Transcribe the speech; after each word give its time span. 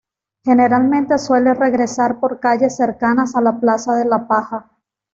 Generalmente 0.43 1.19
suele 1.19 1.53
regresar 1.53 2.19
por 2.19 2.39
calles 2.39 2.75
cercanas 2.75 3.35
a 3.35 3.41
la 3.41 3.59
plaza 3.59 3.93
de 3.93 4.05
la 4.05 4.27
Paja. 4.27 4.67